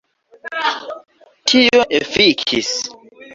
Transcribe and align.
Tio 1.51 1.85
efikis. 1.99 2.73